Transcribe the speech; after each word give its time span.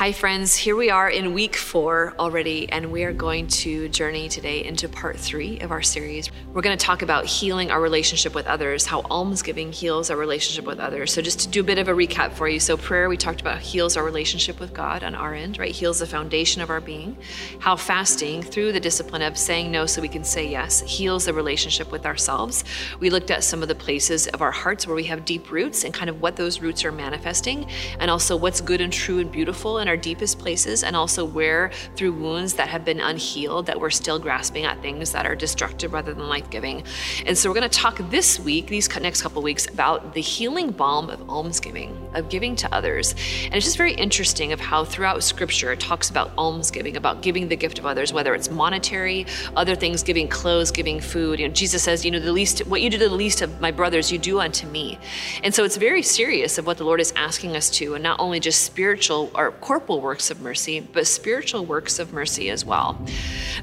Hi, 0.00 0.12
friends. 0.12 0.56
Here 0.56 0.76
we 0.76 0.88
are 0.88 1.10
in 1.10 1.34
week 1.34 1.56
four 1.56 2.14
already, 2.18 2.66
and 2.72 2.90
we 2.90 3.04
are 3.04 3.12
going 3.12 3.48
to 3.48 3.86
journey 3.90 4.30
today 4.30 4.64
into 4.64 4.88
part 4.88 5.18
three 5.18 5.60
of 5.60 5.72
our 5.72 5.82
series. 5.82 6.30
We're 6.54 6.62
going 6.62 6.78
to 6.78 6.82
talk 6.82 7.02
about 7.02 7.26
healing 7.26 7.70
our 7.70 7.82
relationship 7.82 8.34
with 8.34 8.46
others, 8.46 8.86
how 8.86 9.02
almsgiving 9.10 9.72
heals 9.72 10.08
our 10.08 10.16
relationship 10.16 10.64
with 10.64 10.80
others. 10.80 11.12
So, 11.12 11.20
just 11.20 11.40
to 11.40 11.48
do 11.48 11.60
a 11.60 11.64
bit 11.64 11.76
of 11.76 11.88
a 11.88 11.92
recap 11.92 12.32
for 12.32 12.48
you. 12.48 12.58
So, 12.60 12.78
prayer, 12.78 13.10
we 13.10 13.18
talked 13.18 13.42
about 13.42 13.58
heals 13.58 13.98
our 13.98 14.02
relationship 14.02 14.58
with 14.58 14.72
God 14.72 15.04
on 15.04 15.14
our 15.14 15.34
end, 15.34 15.58
right? 15.58 15.70
Heals 15.70 15.98
the 15.98 16.06
foundation 16.06 16.62
of 16.62 16.70
our 16.70 16.80
being. 16.80 17.18
How 17.58 17.76
fasting, 17.76 18.42
through 18.42 18.72
the 18.72 18.80
discipline 18.80 19.20
of 19.20 19.36
saying 19.36 19.70
no 19.70 19.84
so 19.84 20.00
we 20.00 20.08
can 20.08 20.24
say 20.24 20.48
yes, 20.48 20.80
heals 20.80 21.26
the 21.26 21.34
relationship 21.34 21.92
with 21.92 22.06
ourselves. 22.06 22.64
We 23.00 23.10
looked 23.10 23.30
at 23.30 23.44
some 23.44 23.60
of 23.60 23.68
the 23.68 23.74
places 23.74 24.28
of 24.28 24.40
our 24.40 24.50
hearts 24.50 24.86
where 24.86 24.96
we 24.96 25.04
have 25.04 25.26
deep 25.26 25.50
roots 25.50 25.84
and 25.84 25.92
kind 25.92 26.08
of 26.08 26.22
what 26.22 26.36
those 26.36 26.62
roots 26.62 26.86
are 26.86 26.92
manifesting, 26.92 27.68
and 27.98 28.10
also 28.10 28.34
what's 28.34 28.62
good 28.62 28.80
and 28.80 28.90
true 28.90 29.18
and 29.18 29.30
beautiful 29.30 29.76
in 29.76 29.89
our 29.90 29.96
deepest 29.96 30.38
places, 30.38 30.82
and 30.82 30.96
also 30.96 31.24
where 31.24 31.70
through 31.96 32.12
wounds 32.12 32.54
that 32.54 32.68
have 32.68 32.84
been 32.84 33.00
unhealed, 33.00 33.66
that 33.66 33.78
we're 33.78 33.90
still 33.90 34.18
grasping 34.18 34.64
at 34.64 34.80
things 34.80 35.12
that 35.12 35.26
are 35.26 35.36
destructive 35.36 35.92
rather 35.92 36.14
than 36.14 36.28
life 36.28 36.48
giving. 36.48 36.82
And 37.26 37.36
so 37.36 37.50
we're 37.50 37.56
going 37.56 37.68
to 37.68 37.78
talk 37.78 37.98
this 38.10 38.40
week, 38.40 38.68
these 38.68 38.88
next 39.00 39.20
couple 39.20 39.42
weeks, 39.42 39.66
about 39.66 40.14
the 40.14 40.20
healing 40.20 40.70
balm 40.70 41.10
of 41.10 41.28
almsgiving, 41.28 41.94
of 42.14 42.28
giving 42.28 42.56
to 42.56 42.74
others. 42.74 43.14
And 43.44 43.54
it's 43.54 43.66
just 43.66 43.76
very 43.76 43.92
interesting 43.92 44.52
of 44.52 44.60
how 44.60 44.84
throughout 44.84 45.22
Scripture 45.22 45.72
it 45.72 45.80
talks 45.80 46.08
about 46.08 46.32
almsgiving, 46.38 46.96
about 46.96 47.20
giving 47.20 47.48
the 47.48 47.56
gift 47.56 47.78
of 47.78 47.84
others, 47.84 48.12
whether 48.12 48.34
it's 48.34 48.50
monetary, 48.50 49.26
other 49.56 49.74
things, 49.74 50.02
giving 50.02 50.28
clothes, 50.28 50.70
giving 50.70 51.00
food. 51.00 51.40
You 51.40 51.48
know, 51.48 51.54
Jesus 51.54 51.82
says, 51.82 52.04
you 52.04 52.10
know, 52.10 52.20
the 52.20 52.32
least, 52.32 52.66
what 52.66 52.80
you 52.80 52.90
do 52.90 52.98
to 52.98 53.08
the 53.08 53.14
least 53.14 53.42
of 53.42 53.60
my 53.60 53.70
brothers, 53.70 54.12
you 54.12 54.18
do 54.18 54.40
unto 54.40 54.66
me. 54.68 54.98
And 55.42 55.54
so 55.54 55.64
it's 55.64 55.76
very 55.76 56.02
serious 56.02 56.58
of 56.58 56.66
what 56.66 56.78
the 56.78 56.84
Lord 56.84 57.00
is 57.00 57.12
asking 57.16 57.56
us 57.56 57.70
to, 57.70 57.94
and 57.94 58.02
not 58.02 58.20
only 58.20 58.38
just 58.38 58.62
spiritual 58.62 59.30
or 59.34 59.50
corporal 59.80 60.02
works 60.02 60.30
of 60.30 60.42
mercy, 60.42 60.80
but 60.80 61.06
spiritual 61.06 61.64
works 61.64 61.98
of 61.98 62.12
mercy 62.12 62.50
as 62.50 62.66
well. 62.66 63.00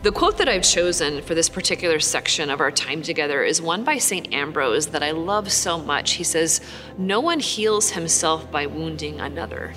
The 0.02 0.12
quote 0.12 0.40
that 0.40 0.50
I've 0.50 0.64
chosen 0.64 1.22
for 1.22 1.36
this 1.36 1.48
particular 1.48 2.00
section 2.00 2.50
of 2.50 2.60
our 2.60 2.72
time 2.72 3.04
together 3.04 3.44
is 3.44 3.62
one 3.62 3.84
by 3.84 4.00
St. 4.00 4.34
Ambrose 4.34 4.88
that 4.88 5.04
I 5.04 5.12
love 5.12 5.52
so 5.52 5.78
much. 5.78 6.14
He 6.14 6.24
says, 6.24 6.60
No 6.98 7.20
one 7.20 7.40
heals 7.40 7.92
himself 7.92 8.50
by 8.52 8.66
wounding 8.66 9.20
another. 9.20 9.76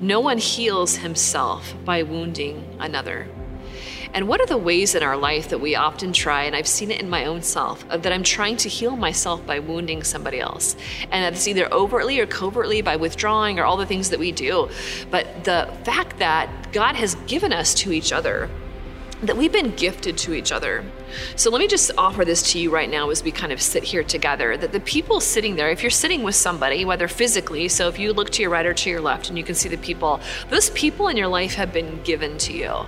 No 0.00 0.20
one 0.20 0.38
heals 0.38 0.96
himself 0.96 1.74
by 1.84 2.02
wounding 2.02 2.76
another. 2.78 3.26
And 4.14 4.26
what 4.26 4.40
are 4.40 4.46
the 4.46 4.58
ways 4.58 4.94
in 4.94 5.02
our 5.02 5.16
life 5.16 5.48
that 5.50 5.58
we 5.58 5.76
often 5.76 6.12
try, 6.12 6.44
and 6.44 6.56
I've 6.56 6.66
seen 6.66 6.90
it 6.90 7.00
in 7.00 7.10
my 7.10 7.26
own 7.26 7.42
self, 7.42 7.86
that 7.88 8.12
I'm 8.12 8.22
trying 8.22 8.56
to 8.58 8.68
heal 8.68 8.96
myself 8.96 9.44
by 9.46 9.58
wounding 9.58 10.02
somebody 10.02 10.40
else? 10.40 10.76
And 11.10 11.22
that's 11.24 11.46
either 11.46 11.72
overtly 11.72 12.18
or 12.18 12.26
covertly 12.26 12.82
by 12.82 12.96
withdrawing 12.96 13.58
or 13.58 13.64
all 13.64 13.76
the 13.76 13.86
things 13.86 14.10
that 14.10 14.18
we 14.18 14.32
do. 14.32 14.68
But 15.10 15.44
the 15.44 15.72
fact 15.84 16.18
that 16.18 16.72
God 16.72 16.96
has 16.96 17.14
given 17.26 17.52
us 17.52 17.74
to 17.74 17.92
each 17.92 18.12
other, 18.12 18.48
that 19.22 19.36
we've 19.36 19.52
been 19.52 19.74
gifted 19.74 20.16
to 20.16 20.32
each 20.32 20.52
other. 20.52 20.84
So 21.34 21.50
let 21.50 21.58
me 21.58 21.66
just 21.66 21.90
offer 21.98 22.24
this 22.24 22.52
to 22.52 22.58
you 22.60 22.70
right 22.70 22.88
now 22.88 23.10
as 23.10 23.24
we 23.24 23.32
kind 23.32 23.50
of 23.52 23.60
sit 23.60 23.82
here 23.82 24.04
together 24.04 24.56
that 24.56 24.70
the 24.70 24.80
people 24.80 25.20
sitting 25.20 25.56
there, 25.56 25.70
if 25.70 25.82
you're 25.82 25.90
sitting 25.90 26.22
with 26.22 26.36
somebody, 26.36 26.84
whether 26.84 27.08
physically, 27.08 27.68
so 27.68 27.88
if 27.88 27.98
you 27.98 28.12
look 28.12 28.30
to 28.30 28.42
your 28.42 28.50
right 28.52 28.64
or 28.64 28.74
to 28.74 28.90
your 28.90 29.00
left 29.00 29.28
and 29.28 29.36
you 29.36 29.42
can 29.42 29.56
see 29.56 29.68
the 29.68 29.78
people, 29.78 30.20
those 30.50 30.70
people 30.70 31.08
in 31.08 31.16
your 31.16 31.26
life 31.26 31.54
have 31.54 31.72
been 31.72 32.00
given 32.02 32.38
to 32.38 32.52
you. 32.52 32.86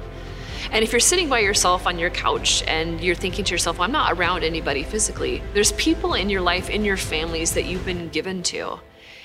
And 0.72 0.84
if 0.84 0.92
you're 0.92 1.00
sitting 1.00 1.28
by 1.28 1.40
yourself 1.40 1.86
on 1.86 1.98
your 1.98 2.10
couch 2.10 2.62
and 2.68 3.00
you're 3.00 3.16
thinking 3.16 3.44
to 3.44 3.52
yourself, 3.52 3.78
well, 3.78 3.86
I'm 3.86 3.92
not 3.92 4.12
around 4.12 4.44
anybody 4.44 4.84
physically, 4.84 5.42
there's 5.52 5.72
people 5.72 6.14
in 6.14 6.30
your 6.30 6.42
life, 6.42 6.70
in 6.70 6.84
your 6.84 6.96
families 6.96 7.54
that 7.54 7.64
you've 7.64 7.84
been 7.84 8.08
given 8.10 8.42
to. 8.44 8.78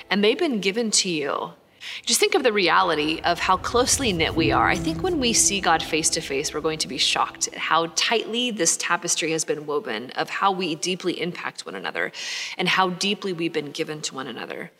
And 0.09 0.23
they've 0.23 0.37
been 0.37 0.59
given 0.59 0.89
to 0.91 1.09
you 1.09 1.53
just 2.05 2.19
think 2.19 2.35
of 2.35 2.43
the 2.43 2.53
reality 2.53 3.21
of 3.23 3.39
how 3.39 3.57
closely 3.57 4.13
knit 4.13 4.35
we 4.35 4.51
are. 4.51 4.67
I 4.67 4.75
think 4.75 5.03
when 5.03 5.19
we 5.19 5.33
see 5.33 5.61
God 5.61 5.81
face 5.81 6.09
to 6.11 6.21
face, 6.21 6.53
we're 6.53 6.61
going 6.61 6.79
to 6.79 6.87
be 6.87 6.97
shocked 6.97 7.47
at 7.47 7.55
how 7.55 7.87
tightly 7.95 8.51
this 8.51 8.77
tapestry 8.77 9.31
has 9.31 9.45
been 9.45 9.65
woven 9.65 10.11
of 10.11 10.29
how 10.29 10.51
we 10.51 10.75
deeply 10.75 11.19
impact 11.21 11.65
one 11.65 11.75
another 11.75 12.11
and 12.57 12.67
how 12.67 12.89
deeply 12.89 13.33
we've 13.33 13.53
been 13.53 13.71
given 13.71 14.01
to 14.01 14.15
one 14.15 14.27
another. 14.27 14.71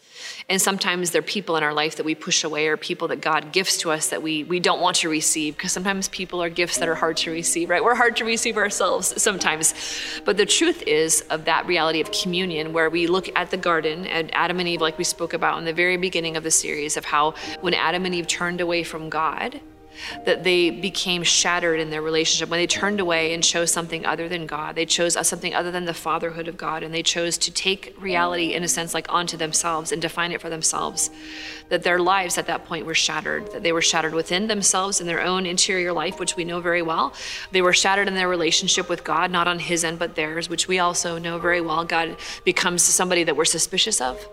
And 0.49 0.61
sometimes 0.61 1.11
there 1.11 1.19
are 1.19 1.23
people 1.23 1.57
in 1.57 1.63
our 1.63 1.73
life 1.73 1.97
that 1.97 2.05
we 2.05 2.15
push 2.15 2.43
away 2.43 2.67
or 2.67 2.77
people 2.77 3.07
that 3.09 3.21
God 3.21 3.51
gifts 3.51 3.77
to 3.77 3.91
us 3.91 4.09
that 4.09 4.21
we, 4.21 4.43
we 4.43 4.59
don't 4.59 4.79
want 4.79 4.97
to 4.97 5.09
receive 5.09 5.57
because 5.57 5.71
sometimes 5.71 6.07
people 6.09 6.41
are 6.41 6.49
gifts 6.49 6.77
that 6.77 6.87
are 6.87 6.95
hard 6.95 7.17
to 7.17 7.31
receive, 7.31 7.69
right? 7.69 7.83
We're 7.83 7.95
hard 7.95 8.15
to 8.17 8.25
receive 8.25 8.57
ourselves 8.57 9.21
sometimes. 9.21 9.73
But 10.23 10.37
the 10.37 10.45
truth 10.45 10.83
is 10.83 11.21
of 11.29 11.45
that 11.45 11.65
reality 11.65 12.01
of 12.01 12.11
communion 12.11 12.73
where 12.73 12.89
we 12.89 13.07
look 13.07 13.29
at 13.35 13.51
the 13.51 13.57
garden 13.57 14.05
and 14.05 14.33
Adam 14.33 14.59
and 14.59 14.67
Eve, 14.67 14.81
like 14.81 14.97
we 14.97 15.03
spoke 15.03 15.33
about 15.33 15.57
in 15.57 15.65
the 15.65 15.73
very 15.73 15.97
beginning 15.97 16.37
of 16.37 16.43
the 16.43 16.51
series, 16.51 16.94
of 16.97 17.05
how 17.05 17.35
when 17.61 17.73
Adam 17.73 18.05
and 18.05 18.15
Eve 18.15 18.27
turned 18.27 18.61
away 18.61 18.83
from 18.83 19.09
God, 19.09 19.61
that 20.25 20.43
they 20.43 20.69
became 20.69 21.23
shattered 21.23 21.79
in 21.79 21.89
their 21.89 22.01
relationship 22.01 22.49
when 22.49 22.59
they 22.59 22.67
turned 22.67 22.99
away 22.99 23.33
and 23.33 23.43
chose 23.43 23.71
something 23.71 24.05
other 24.05 24.27
than 24.27 24.45
God. 24.45 24.75
They 24.75 24.85
chose 24.85 25.13
something 25.27 25.53
other 25.55 25.71
than 25.71 25.85
the 25.85 25.93
fatherhood 25.93 26.47
of 26.47 26.57
God, 26.57 26.83
and 26.83 26.93
they 26.93 27.03
chose 27.03 27.37
to 27.39 27.51
take 27.51 27.95
reality, 27.99 28.53
in 28.53 28.63
a 28.63 28.67
sense, 28.67 28.93
like 28.93 29.11
onto 29.11 29.37
themselves 29.37 29.91
and 29.91 30.01
define 30.01 30.31
it 30.31 30.41
for 30.41 30.49
themselves. 30.49 31.09
That 31.69 31.83
their 31.83 31.99
lives 31.99 32.37
at 32.37 32.47
that 32.47 32.65
point 32.65 32.85
were 32.85 32.93
shattered, 32.93 33.51
that 33.53 33.63
they 33.63 33.71
were 33.71 33.81
shattered 33.81 34.13
within 34.13 34.47
themselves 34.47 35.01
in 35.01 35.07
their 35.07 35.21
own 35.21 35.45
interior 35.45 35.93
life, 35.93 36.19
which 36.19 36.35
we 36.35 36.43
know 36.43 36.59
very 36.59 36.81
well. 36.81 37.13
They 37.51 37.61
were 37.61 37.73
shattered 37.73 38.07
in 38.07 38.15
their 38.15 38.29
relationship 38.29 38.89
with 38.89 39.03
God, 39.03 39.31
not 39.31 39.47
on 39.47 39.59
his 39.59 39.83
end, 39.83 39.99
but 39.99 40.15
theirs, 40.15 40.49
which 40.49 40.67
we 40.67 40.79
also 40.79 41.17
know 41.17 41.39
very 41.39 41.61
well. 41.61 41.85
God 41.85 42.17
becomes 42.43 42.83
somebody 42.83 43.23
that 43.23 43.35
we're 43.35 43.45
suspicious 43.45 44.01
of 44.01 44.27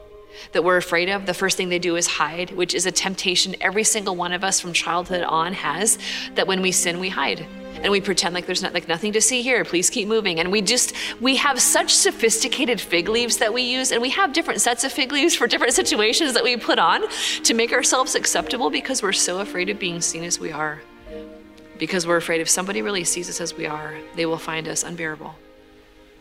that 0.52 0.64
we're 0.64 0.76
afraid 0.76 1.08
of, 1.08 1.26
the 1.26 1.34
first 1.34 1.56
thing 1.56 1.68
they 1.68 1.78
do 1.78 1.96
is 1.96 2.06
hide, 2.06 2.50
which 2.50 2.74
is 2.74 2.86
a 2.86 2.92
temptation 2.92 3.54
every 3.60 3.84
single 3.84 4.16
one 4.16 4.32
of 4.32 4.44
us 4.44 4.60
from 4.60 4.72
childhood 4.72 5.22
on 5.22 5.52
has, 5.52 5.98
that 6.34 6.46
when 6.46 6.62
we 6.62 6.72
sin, 6.72 6.98
we 7.00 7.08
hide. 7.08 7.46
And 7.82 7.90
we 7.90 8.00
pretend 8.00 8.34
like 8.34 8.46
there's 8.46 8.62
not, 8.62 8.74
like 8.74 8.86
nothing 8.86 9.12
to 9.12 9.20
see 9.20 9.42
here. 9.42 9.64
Please 9.64 9.90
keep 9.90 10.06
moving. 10.06 10.38
And 10.38 10.52
we 10.52 10.62
just 10.62 10.94
we 11.20 11.36
have 11.36 11.60
such 11.60 11.92
sophisticated 11.94 12.80
fig 12.80 13.08
leaves 13.08 13.38
that 13.38 13.52
we 13.52 13.62
use, 13.62 13.92
and 13.92 14.00
we 14.00 14.10
have 14.10 14.32
different 14.32 14.60
sets 14.60 14.84
of 14.84 14.92
fig 14.92 15.10
leaves 15.10 15.34
for 15.34 15.46
different 15.46 15.72
situations 15.72 16.34
that 16.34 16.44
we 16.44 16.56
put 16.56 16.78
on 16.78 17.02
to 17.42 17.54
make 17.54 17.72
ourselves 17.72 18.14
acceptable 18.14 18.70
because 18.70 19.02
we're 19.02 19.12
so 19.12 19.40
afraid 19.40 19.68
of 19.68 19.78
being 19.78 20.00
seen 20.00 20.22
as 20.22 20.38
we 20.38 20.52
are. 20.52 20.80
Because 21.78 22.06
we're 22.06 22.18
afraid 22.18 22.40
if 22.40 22.48
somebody 22.48 22.82
really 22.82 23.02
sees 23.02 23.28
us 23.28 23.40
as 23.40 23.54
we 23.56 23.66
are, 23.66 23.96
they 24.14 24.26
will 24.26 24.38
find 24.38 24.68
us 24.68 24.84
unbearable. 24.84 25.34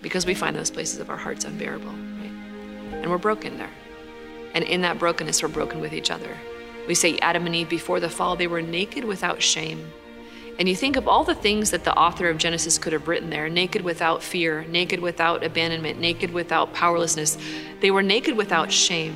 Because 0.01 0.25
we 0.25 0.33
find 0.33 0.55
those 0.55 0.71
places 0.71 0.97
of 0.97 1.11
our 1.11 1.17
hearts 1.17 1.45
unbearable, 1.45 1.91
right? 1.91 2.31
And 2.93 3.11
we're 3.11 3.19
broken 3.19 3.59
there. 3.59 3.69
And 4.53 4.63
in 4.63 4.81
that 4.81 4.99
brokenness, 4.99 5.41
we're 5.41 5.49
broken 5.49 5.79
with 5.79 5.93
each 5.93 6.11
other. 6.11 6.37
We 6.87 6.95
say 6.95 7.17
Adam 7.19 7.45
and 7.45 7.55
Eve 7.55 7.69
before 7.69 7.99
the 7.99 8.09
fall, 8.09 8.35
they 8.35 8.47
were 8.47 8.61
naked 8.61 9.03
without 9.03 9.41
shame. 9.41 9.91
And 10.59 10.67
you 10.67 10.75
think 10.75 10.95
of 10.95 11.07
all 11.07 11.23
the 11.23 11.35
things 11.35 11.71
that 11.71 11.85
the 11.85 11.95
author 11.95 12.29
of 12.29 12.37
Genesis 12.37 12.77
could 12.77 12.93
have 12.93 13.07
written 13.07 13.29
there 13.29 13.49
naked 13.49 13.81
without 13.81 14.21
fear, 14.21 14.63
naked 14.65 14.99
without 14.99 15.43
abandonment, 15.43 15.99
naked 15.99 16.31
without 16.31 16.73
powerlessness. 16.73 17.37
They 17.79 17.91
were 17.91 18.03
naked 18.03 18.35
without 18.35 18.71
shame. 18.71 19.15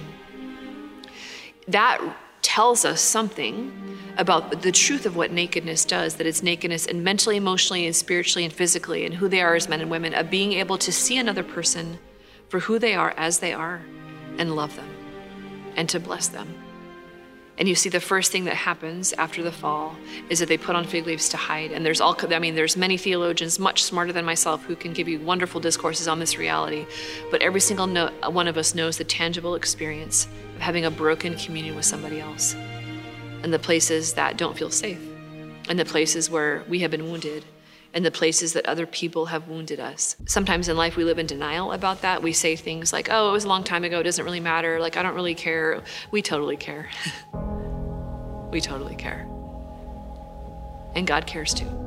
That 1.67 2.01
tells 2.41 2.85
us 2.85 3.01
something 3.01 3.97
about 4.17 4.61
the 4.61 4.71
truth 4.71 5.05
of 5.05 5.15
what 5.15 5.31
nakedness 5.31 5.83
does 5.83 6.15
that 6.15 6.25
it's 6.25 6.41
nakedness 6.41 6.85
and 6.85 7.03
mentally, 7.03 7.35
emotionally, 7.35 7.85
and 7.85 7.95
spiritually 7.95 8.45
and 8.45 8.53
physically, 8.53 9.05
and 9.05 9.15
who 9.15 9.27
they 9.27 9.41
are 9.41 9.55
as 9.55 9.67
men 9.67 9.81
and 9.81 9.91
women, 9.91 10.13
of 10.13 10.29
being 10.29 10.53
able 10.53 10.77
to 10.77 10.91
see 10.91 11.17
another 11.17 11.43
person 11.43 11.99
for 12.47 12.61
who 12.61 12.79
they 12.79 12.95
are 12.95 13.13
as 13.17 13.39
they 13.39 13.51
are 13.51 13.81
and 14.37 14.55
love 14.55 14.75
them 14.75 14.94
and 15.75 15.87
to 15.89 15.99
bless 15.99 16.27
them. 16.27 16.53
And 17.57 17.69
you 17.69 17.75
see 17.75 17.89
the 17.89 18.01
first 18.01 18.31
thing 18.31 18.45
that 18.45 18.55
happens 18.55 19.13
after 19.13 19.41
the 19.41 19.51
fall 19.51 19.95
is 20.29 20.39
that 20.39 20.49
they 20.49 20.57
put 20.57 20.75
on 20.75 20.83
fig 20.83 21.05
leaves 21.05 21.29
to 21.29 21.37
hide. 21.37 21.71
And 21.71 21.85
there's 21.85 22.01
all 22.01 22.17
I 22.29 22.39
mean 22.39 22.55
there's 22.55 22.75
many 22.75 22.97
theologians 22.97 23.59
much 23.59 23.83
smarter 23.83 24.11
than 24.11 24.25
myself 24.25 24.63
who 24.65 24.75
can 24.75 24.91
give 24.91 25.07
you 25.07 25.19
wonderful 25.19 25.61
discourses 25.61 26.07
on 26.07 26.19
this 26.19 26.37
reality, 26.37 26.85
but 27.31 27.41
every 27.41 27.61
single 27.61 27.87
no, 27.87 28.11
one 28.29 28.47
of 28.47 28.57
us 28.57 28.75
knows 28.75 28.97
the 28.97 29.05
tangible 29.05 29.55
experience 29.55 30.27
of 30.55 30.61
having 30.61 30.85
a 30.85 30.91
broken 30.91 31.35
communion 31.35 31.75
with 31.75 31.85
somebody 31.85 32.19
else. 32.19 32.55
And 33.43 33.53
the 33.53 33.59
places 33.59 34.13
that 34.15 34.37
don't 34.37 34.57
feel 34.57 34.71
safe. 34.71 34.99
And 35.69 35.79
the 35.79 35.85
places 35.85 36.29
where 36.29 36.63
we 36.67 36.79
have 36.79 36.91
been 36.91 37.09
wounded 37.09 37.45
and 37.95 38.05
the 38.05 38.11
places 38.11 38.53
that 38.53 38.65
other 38.65 38.85
people 38.85 39.27
have 39.27 39.47
wounded 39.47 39.79
us. 39.79 40.17
Sometimes 40.25 40.67
in 40.67 40.75
life 40.75 40.97
we 40.97 41.05
live 41.05 41.17
in 41.17 41.25
denial 41.25 41.71
about 41.71 42.01
that. 42.01 42.21
We 42.21 42.33
say 42.33 42.57
things 42.57 42.91
like, 42.91 43.07
oh, 43.09 43.29
it 43.29 43.31
was 43.31 43.45
a 43.45 43.47
long 43.47 43.63
time 43.63 43.85
ago, 43.85 44.01
it 44.01 44.03
doesn't 44.03 44.25
really 44.25 44.41
matter, 44.41 44.79
like, 44.79 44.97
I 44.97 45.01
don't 45.01 45.15
really 45.15 45.33
care. 45.33 45.81
We 46.11 46.21
totally 46.21 46.57
care. 46.57 46.89
we 48.51 48.59
totally 48.59 48.95
care. 48.95 49.27
And 50.93 51.07
God 51.07 51.25
cares 51.25 51.53
too. 51.53 51.84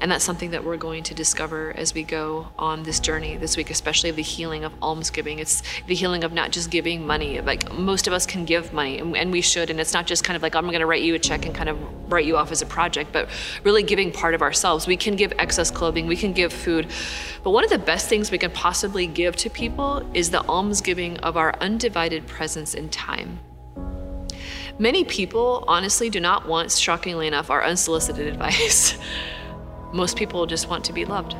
And 0.00 0.10
that's 0.10 0.24
something 0.24 0.50
that 0.50 0.64
we're 0.64 0.76
going 0.76 1.02
to 1.04 1.14
discover 1.14 1.72
as 1.76 1.94
we 1.94 2.02
go 2.02 2.48
on 2.58 2.82
this 2.82 3.00
journey 3.00 3.36
this 3.36 3.56
week, 3.56 3.70
especially 3.70 4.10
the 4.10 4.22
healing 4.22 4.64
of 4.64 4.72
almsgiving. 4.82 5.38
It's 5.38 5.62
the 5.86 5.94
healing 5.94 6.24
of 6.24 6.32
not 6.32 6.52
just 6.52 6.70
giving 6.70 7.06
money. 7.06 7.40
Like 7.40 7.72
most 7.72 8.06
of 8.06 8.12
us 8.12 8.26
can 8.26 8.44
give 8.44 8.72
money, 8.72 8.98
and, 8.98 9.32
we 9.32 9.40
should. 9.40 9.70
And 9.70 9.80
it's 9.80 9.92
not 9.92 10.06
just 10.06 10.24
kind 10.24 10.36
of 10.36 10.42
like, 10.42 10.54
I'm 10.54 10.66
going 10.66 10.80
to 10.80 10.86
write 10.86 11.02
you 11.02 11.14
a 11.14 11.18
check 11.18 11.46
and 11.46 11.54
kind 11.54 11.68
of 11.68 11.78
write 12.10 12.24
you 12.24 12.36
off 12.36 12.52
as 12.52 12.62
a 12.62 12.66
project, 12.66 13.12
but 13.12 13.28
really 13.64 13.82
giving 13.82 14.12
part 14.12 14.34
of 14.34 14.42
ourselves. 14.42 14.86
We 14.86 14.96
can 14.96 15.16
give 15.16 15.32
excess 15.38 15.70
clothing, 15.70 16.06
we 16.06 16.16
can 16.16 16.32
give 16.32 16.52
food. 16.52 16.86
But 17.42 17.50
one 17.50 17.64
of 17.64 17.70
the 17.70 17.78
best 17.78 18.08
things 18.08 18.30
we 18.30 18.38
can 18.38 18.50
possibly 18.50 19.06
give 19.06 19.36
to 19.36 19.50
people 19.50 20.08
is 20.14 20.30
the 20.30 20.46
almsgiving 20.46 21.18
of 21.18 21.36
our 21.36 21.54
undivided 21.60 22.26
presence 22.26 22.74
in 22.74 22.88
time 22.88 23.40
Many 24.78 25.04
people, 25.04 25.64
honestly, 25.66 26.10
do 26.10 26.20
not 26.20 26.46
want, 26.46 26.70
shockingly 26.70 27.26
enough, 27.26 27.50
our 27.50 27.64
unsolicited 27.64 28.26
advice. 28.32 28.96
Most 29.92 30.16
people 30.16 30.46
just 30.46 30.68
want 30.68 30.84
to 30.86 30.92
be 30.92 31.04
loved, 31.04 31.34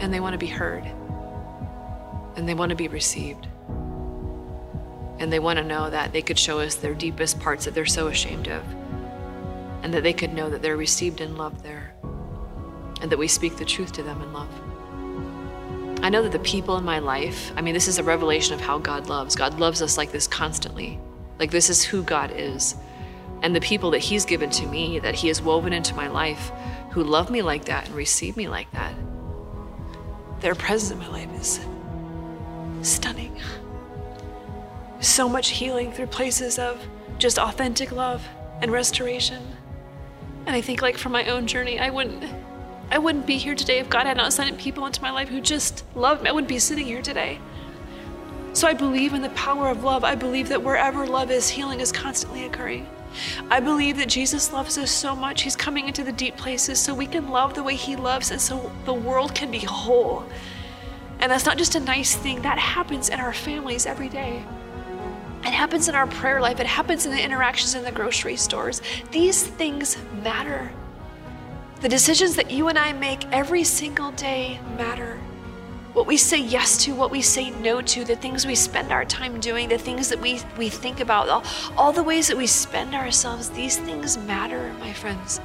and 0.00 0.12
they 0.12 0.20
want 0.20 0.34
to 0.34 0.38
be 0.38 0.46
heard, 0.46 0.84
and 2.36 2.48
they 2.48 2.54
want 2.54 2.70
to 2.70 2.76
be 2.76 2.88
received. 2.88 3.46
And 5.18 5.32
they 5.32 5.38
want 5.38 5.58
to 5.58 5.64
know 5.64 5.88
that 5.88 6.12
they 6.12 6.22
could 6.22 6.38
show 6.38 6.60
us 6.60 6.74
their 6.74 6.94
deepest 6.94 7.40
parts 7.40 7.64
that 7.64 7.74
they're 7.74 7.86
so 7.86 8.08
ashamed 8.08 8.48
of, 8.48 8.62
and 9.82 9.92
that 9.94 10.02
they 10.02 10.12
could 10.12 10.34
know 10.34 10.50
that 10.50 10.62
they're 10.62 10.76
received 10.76 11.20
and 11.20 11.38
loved 11.38 11.62
there, 11.62 11.94
and 13.00 13.10
that 13.10 13.18
we 13.18 13.28
speak 13.28 13.56
the 13.56 13.64
truth 13.64 13.92
to 13.92 14.02
them 14.02 14.20
in 14.20 14.32
love. 14.32 14.50
I 16.02 16.10
know 16.10 16.22
that 16.22 16.32
the 16.32 16.38
people 16.38 16.76
in 16.76 16.84
my 16.84 16.98
life, 16.98 17.50
I 17.56 17.62
mean, 17.62 17.74
this 17.74 17.88
is 17.88 17.98
a 17.98 18.02
revelation 18.04 18.54
of 18.54 18.60
how 18.60 18.78
God 18.78 19.08
loves. 19.08 19.34
God 19.34 19.58
loves 19.58 19.82
us 19.82 19.96
like 19.96 20.12
this 20.12 20.26
constantly. 20.26 21.00
Like, 21.38 21.50
this 21.50 21.68
is 21.70 21.82
who 21.82 22.02
God 22.02 22.30
is. 22.34 22.76
And 23.42 23.56
the 23.56 23.60
people 23.60 23.90
that 23.92 23.98
He's 23.98 24.24
given 24.24 24.50
to 24.50 24.66
me, 24.66 24.98
that 25.00 25.14
He 25.14 25.28
has 25.28 25.42
woven 25.42 25.72
into 25.72 25.94
my 25.94 26.08
life, 26.08 26.52
who 26.96 27.04
love 27.04 27.28
me 27.28 27.42
like 27.42 27.66
that 27.66 27.84
and 27.84 27.94
receive 27.94 28.38
me 28.38 28.48
like 28.48 28.70
that, 28.72 28.94
their 30.40 30.54
presence 30.54 30.90
in 30.90 30.98
my 30.98 31.06
life 31.08 31.28
is 31.38 31.60
stunning. 32.80 33.38
So 35.00 35.28
much 35.28 35.50
healing 35.50 35.92
through 35.92 36.06
places 36.06 36.58
of 36.58 36.82
just 37.18 37.38
authentic 37.38 37.92
love 37.92 38.26
and 38.62 38.72
restoration. 38.72 39.46
And 40.46 40.56
I 40.56 40.62
think, 40.62 40.80
like, 40.80 40.96
for 40.96 41.10
my 41.10 41.26
own 41.26 41.46
journey, 41.46 41.78
I 41.78 41.90
wouldn't. 41.90 42.24
I 42.90 42.96
wouldn't 42.96 43.26
be 43.26 43.36
here 43.36 43.54
today 43.54 43.78
if 43.78 43.90
God 43.90 44.06
had 44.06 44.16
not 44.16 44.32
sent 44.32 44.56
people 44.56 44.86
into 44.86 45.02
my 45.02 45.10
life 45.10 45.28
who 45.28 45.42
just 45.42 45.84
loved 45.94 46.22
me. 46.22 46.30
I 46.30 46.32
wouldn't 46.32 46.48
be 46.48 46.58
sitting 46.58 46.86
here 46.86 47.02
today. 47.02 47.38
So 48.54 48.66
I 48.66 48.72
believe 48.72 49.12
in 49.12 49.20
the 49.20 49.28
power 49.30 49.68
of 49.68 49.84
love. 49.84 50.02
I 50.02 50.14
believe 50.14 50.48
that 50.48 50.62
wherever 50.62 51.06
love 51.06 51.30
is, 51.30 51.50
healing 51.50 51.80
is 51.80 51.92
constantly 51.92 52.46
occurring. 52.46 52.86
I 53.50 53.60
believe 53.60 53.96
that 53.98 54.08
Jesus 54.08 54.52
loves 54.52 54.78
us 54.78 54.90
so 54.90 55.14
much. 55.16 55.42
He's 55.42 55.56
coming 55.56 55.88
into 55.88 56.04
the 56.04 56.12
deep 56.12 56.36
places 56.36 56.80
so 56.80 56.94
we 56.94 57.06
can 57.06 57.28
love 57.28 57.54
the 57.54 57.62
way 57.62 57.74
He 57.74 57.96
loves 57.96 58.30
and 58.30 58.40
so 58.40 58.70
the 58.84 58.94
world 58.94 59.34
can 59.34 59.50
be 59.50 59.60
whole. 59.60 60.24
And 61.20 61.32
that's 61.32 61.46
not 61.46 61.56
just 61.56 61.74
a 61.74 61.80
nice 61.80 62.14
thing, 62.14 62.42
that 62.42 62.58
happens 62.58 63.08
in 63.08 63.20
our 63.20 63.32
families 63.32 63.86
every 63.86 64.08
day. 64.08 64.44
It 65.42 65.52
happens 65.52 65.88
in 65.88 65.94
our 65.94 66.06
prayer 66.06 66.40
life, 66.40 66.60
it 66.60 66.66
happens 66.66 67.06
in 67.06 67.12
the 67.12 67.22
interactions 67.22 67.74
in 67.74 67.84
the 67.84 67.92
grocery 67.92 68.36
stores. 68.36 68.82
These 69.12 69.46
things 69.46 69.96
matter. 70.22 70.72
The 71.80 71.88
decisions 71.88 72.36
that 72.36 72.50
you 72.50 72.68
and 72.68 72.78
I 72.78 72.92
make 72.92 73.24
every 73.32 73.62
single 73.62 74.10
day 74.12 74.60
matter. 74.76 75.18
What 75.96 76.06
we 76.06 76.18
say 76.18 76.36
yes 76.36 76.76
to, 76.84 76.94
what 76.94 77.10
we 77.10 77.22
say 77.22 77.48
no 77.48 77.80
to, 77.80 78.04
the 78.04 78.16
things 78.16 78.46
we 78.46 78.54
spend 78.54 78.92
our 78.92 79.06
time 79.06 79.40
doing, 79.40 79.70
the 79.70 79.78
things 79.78 80.10
that 80.10 80.20
we, 80.20 80.42
we 80.58 80.68
think 80.68 81.00
about, 81.00 81.30
all, 81.30 81.42
all 81.74 81.90
the 81.90 82.02
ways 82.02 82.28
that 82.28 82.36
we 82.36 82.46
spend 82.46 82.94
ourselves, 82.94 83.48
these 83.48 83.78
things 83.78 84.18
matter, 84.18 84.74
my 84.78 84.92
friends. 84.92 85.40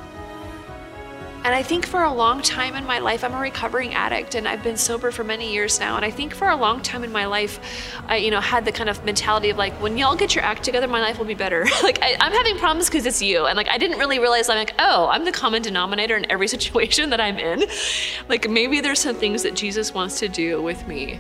And 1.43 1.55
I 1.55 1.63
think 1.63 1.88
for 1.88 2.03
a 2.03 2.13
long 2.13 2.43
time 2.43 2.75
in 2.75 2.85
my 2.85 2.99
life, 2.99 3.23
I'm 3.23 3.33
a 3.33 3.39
recovering 3.39 3.95
addict 3.95 4.35
and 4.35 4.47
I've 4.47 4.61
been 4.61 4.77
sober 4.77 5.09
for 5.09 5.23
many 5.23 5.51
years 5.51 5.79
now. 5.79 5.95
And 5.95 6.05
I 6.05 6.11
think 6.11 6.35
for 6.35 6.47
a 6.47 6.55
long 6.55 6.81
time 6.83 7.03
in 7.03 7.11
my 7.11 7.25
life, 7.25 7.59
I, 8.07 8.17
you 8.17 8.29
know, 8.29 8.39
had 8.39 8.63
the 8.63 8.71
kind 8.71 8.89
of 8.89 9.03
mentality 9.05 9.49
of 9.49 9.57
like, 9.57 9.73
when 9.81 9.97
y'all 9.97 10.15
get 10.15 10.35
your 10.35 10.43
act 10.43 10.63
together, 10.63 10.88
my 10.88 11.01
life 11.01 11.17
will 11.17 11.25
be 11.25 11.33
better. 11.33 11.65
like, 11.83 11.99
I, 12.03 12.15
am 12.19 12.31
having 12.31 12.59
problems 12.59 12.89
because 12.89 13.07
it's 13.07 13.23
you. 13.23 13.47
And 13.47 13.57
like, 13.57 13.69
I 13.69 13.79
didn't 13.79 13.97
really 13.97 14.19
realize 14.19 14.49
I'm 14.49 14.57
like, 14.57 14.75
oh, 14.77 15.07
I'm 15.07 15.25
the 15.25 15.31
common 15.31 15.63
denominator 15.63 16.15
in 16.15 16.31
every 16.31 16.47
situation 16.55 17.09
that 17.09 17.19
I'm 17.19 17.39
in. 17.39 17.63
like, 18.29 18.47
maybe 18.47 18.79
there's 18.79 18.99
some 18.99 19.15
things 19.15 19.41
that 19.41 19.55
Jesus 19.55 19.95
wants 19.95 20.19
to 20.19 20.29
do 20.29 20.61
with 20.61 20.88
me, 20.88 21.19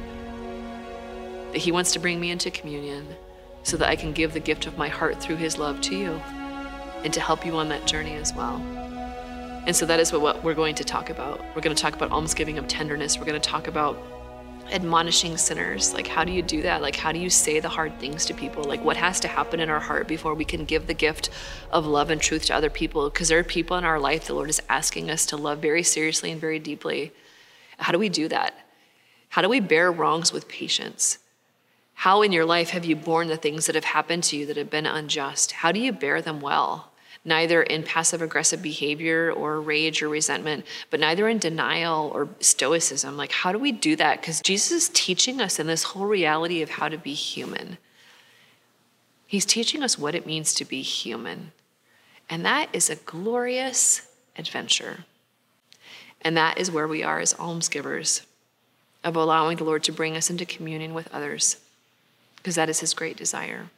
that 1.51 1.57
he 1.57 1.71
wants 1.71 1.93
to 1.93 1.99
bring 1.99 2.19
me 2.19 2.29
into 2.29 2.51
communion 2.51 3.07
so 3.63 3.75
that 3.75 3.89
I 3.89 3.95
can 3.95 4.11
give 4.11 4.33
the 4.33 4.39
gift 4.39 4.67
of 4.67 4.77
my 4.77 4.87
heart 4.87 5.19
through 5.19 5.37
his 5.37 5.57
love 5.57 5.81
to 5.81 5.95
you 5.95 6.11
and 7.03 7.11
to 7.11 7.19
help 7.19 7.43
you 7.43 7.57
on 7.57 7.69
that 7.69 7.87
journey 7.87 8.13
as 8.13 8.35
well. 8.35 8.61
And 9.71 9.75
so 9.77 9.85
that 9.85 10.01
is 10.01 10.11
what, 10.11 10.43
we're 10.43 10.53
going 10.53 10.75
to 10.75 10.83
talk 10.83 11.09
about. 11.09 11.39
We're 11.55 11.61
going 11.61 11.73
to 11.73 11.81
talk 11.81 11.95
about 11.95 12.11
almsgiving 12.11 12.57
of 12.57 12.67
tenderness. 12.67 13.17
We're 13.17 13.23
going 13.23 13.39
to 13.39 13.49
talk 13.49 13.69
about 13.69 13.97
admonishing 14.69 15.37
sinners. 15.37 15.93
Like, 15.93 16.07
how 16.07 16.25
do 16.25 16.33
you 16.33 16.41
do 16.41 16.61
that? 16.63 16.81
Like, 16.81 16.97
how 16.97 17.13
do 17.13 17.19
you 17.19 17.29
say 17.29 17.61
the 17.61 17.69
hard 17.69 17.97
things 17.97 18.25
to 18.25 18.33
people? 18.33 18.65
Like, 18.65 18.83
what 18.83 18.97
has 18.97 19.21
to 19.21 19.29
happen 19.29 19.61
in 19.61 19.69
our 19.69 19.79
heart 19.79 20.09
before 20.09 20.33
we 20.33 20.43
can 20.43 20.65
give 20.65 20.87
the 20.87 20.93
gift 20.93 21.29
of 21.71 21.85
love 21.85 22.09
and 22.09 22.19
truth 22.19 22.47
to 22.47 22.53
other 22.53 22.69
people? 22.69 23.09
Because 23.09 23.29
there 23.29 23.39
are 23.39 23.45
people 23.45 23.77
in 23.77 23.85
our 23.85 23.97
life 23.97 24.25
the 24.25 24.33
Lord 24.33 24.49
is 24.49 24.61
asking 24.67 25.09
us 25.09 25.25
to 25.27 25.37
love 25.37 25.59
very 25.59 25.83
seriously 25.83 26.33
and 26.33 26.41
very 26.41 26.59
deeply. 26.59 27.13
How 27.77 27.93
do 27.93 27.97
we 27.97 28.09
do 28.09 28.27
that? 28.27 28.53
How 29.29 29.41
do 29.41 29.47
we 29.47 29.61
bear 29.61 29.89
wrongs 29.89 30.33
with 30.33 30.49
patience? 30.49 31.19
How 31.93 32.23
in 32.23 32.33
your 32.33 32.43
life 32.43 32.71
have 32.71 32.83
you 32.83 32.97
borne 32.97 33.29
the 33.29 33.37
things 33.37 33.67
that 33.67 33.75
have 33.75 33.85
happened 33.85 34.25
to 34.25 34.35
you 34.35 34.45
that 34.47 34.57
have 34.57 34.69
been 34.69 34.85
unjust? 34.85 35.53
How 35.53 35.71
do 35.71 35.79
you 35.79 35.93
bear 35.93 36.21
them 36.21 36.41
well? 36.41 36.90
Neither 37.23 37.61
in 37.61 37.83
passive 37.83 38.21
aggressive 38.21 38.61
behavior 38.61 39.31
or 39.31 39.61
rage 39.61 40.01
or 40.01 40.09
resentment, 40.09 40.65
but 40.89 40.99
neither 40.99 41.29
in 41.29 41.37
denial 41.37 42.11
or 42.13 42.27
stoicism. 42.39 43.15
Like, 43.15 43.31
how 43.31 43.51
do 43.51 43.59
we 43.59 43.71
do 43.71 43.95
that? 43.97 44.21
Because 44.21 44.41
Jesus 44.41 44.71
is 44.71 44.89
teaching 44.89 45.39
us 45.39 45.59
in 45.59 45.67
this 45.67 45.83
whole 45.83 46.05
reality 46.05 46.61
of 46.61 46.69
how 46.71 46.89
to 46.89 46.97
be 46.97 47.13
human. 47.13 47.77
He's 49.27 49.45
teaching 49.45 49.83
us 49.83 49.99
what 49.99 50.15
it 50.15 50.25
means 50.25 50.53
to 50.55 50.65
be 50.65 50.81
human. 50.81 51.51
And 52.29 52.43
that 52.45 52.69
is 52.73 52.89
a 52.89 52.95
glorious 52.95 54.07
adventure. 54.37 55.05
And 56.21 56.35
that 56.37 56.57
is 56.57 56.71
where 56.71 56.87
we 56.87 57.03
are 57.03 57.19
as 57.19 57.33
almsgivers, 57.33 58.21
of 59.03 59.15
allowing 59.15 59.57
the 59.57 59.63
Lord 59.63 59.83
to 59.83 59.91
bring 59.91 60.15
us 60.15 60.29
into 60.29 60.45
communion 60.45 60.93
with 60.93 61.11
others, 61.13 61.57
because 62.37 62.55
that 62.55 62.69
is 62.69 62.79
his 62.79 62.93
great 62.93 63.17
desire. 63.17 63.69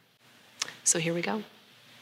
So 0.82 0.98
here 0.98 1.14
we 1.14 1.22
go. 1.22 1.42